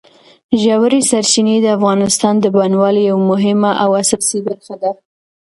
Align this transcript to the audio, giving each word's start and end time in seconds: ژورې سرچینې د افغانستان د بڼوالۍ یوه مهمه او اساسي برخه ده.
ژورې 0.61 0.99
سرچینې 1.09 1.55
د 1.61 1.67
افغانستان 1.77 2.33
د 2.39 2.45
بڼوالۍ 2.55 3.03
یوه 3.11 3.23
مهمه 3.31 3.71
او 3.83 3.89
اساسي 4.01 4.39
برخه 4.47 4.75
ده. 4.81 4.91